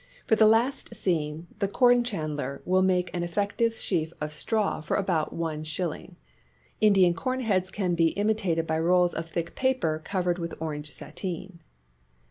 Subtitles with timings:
[0.25, 4.97] For the last scene, the corn chandler will make an effective sheaf of straw for
[4.97, 5.79] about is.
[6.81, 11.59] Indian corn heads can be imitated by rolls of thick paper covered with orange sateen.